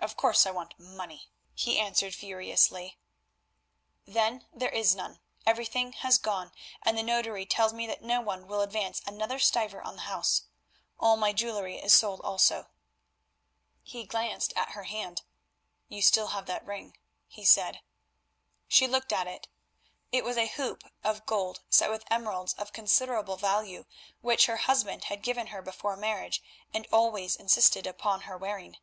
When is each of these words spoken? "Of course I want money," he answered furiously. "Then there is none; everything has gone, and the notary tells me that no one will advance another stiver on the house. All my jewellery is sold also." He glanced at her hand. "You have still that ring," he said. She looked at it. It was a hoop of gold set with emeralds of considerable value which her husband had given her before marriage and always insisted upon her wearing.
"Of 0.00 0.18
course 0.18 0.44
I 0.44 0.50
want 0.50 0.78
money," 0.78 1.30
he 1.54 1.78
answered 1.80 2.14
furiously. 2.14 2.98
"Then 4.04 4.46
there 4.52 4.68
is 4.68 4.94
none; 4.94 5.18
everything 5.46 5.92
has 5.94 6.18
gone, 6.18 6.52
and 6.82 6.98
the 6.98 7.02
notary 7.02 7.46
tells 7.46 7.72
me 7.72 7.86
that 7.86 8.02
no 8.02 8.20
one 8.20 8.46
will 8.46 8.60
advance 8.60 9.00
another 9.06 9.38
stiver 9.38 9.80
on 9.80 9.96
the 9.96 10.02
house. 10.02 10.42
All 10.98 11.16
my 11.16 11.32
jewellery 11.32 11.78
is 11.78 11.94
sold 11.94 12.20
also." 12.20 12.68
He 13.82 14.04
glanced 14.04 14.52
at 14.56 14.72
her 14.72 14.84
hand. 14.84 15.22
"You 15.88 16.00
have 16.02 16.04
still 16.04 16.28
that 16.42 16.66
ring," 16.66 16.98
he 17.26 17.46
said. 17.46 17.80
She 18.68 18.86
looked 18.86 19.10
at 19.10 19.26
it. 19.26 19.48
It 20.12 20.22
was 20.22 20.36
a 20.36 20.48
hoop 20.48 20.84
of 21.02 21.24
gold 21.24 21.62
set 21.70 21.88
with 21.88 22.04
emeralds 22.10 22.52
of 22.58 22.74
considerable 22.74 23.38
value 23.38 23.86
which 24.20 24.44
her 24.44 24.58
husband 24.58 25.04
had 25.04 25.22
given 25.22 25.46
her 25.46 25.62
before 25.62 25.96
marriage 25.96 26.42
and 26.74 26.86
always 26.92 27.36
insisted 27.36 27.86
upon 27.86 28.20
her 28.28 28.36
wearing. 28.36 28.76